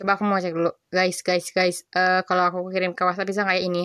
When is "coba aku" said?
0.00-0.24